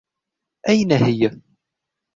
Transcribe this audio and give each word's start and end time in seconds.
أين 0.69 0.91
هي؟ 0.91 1.27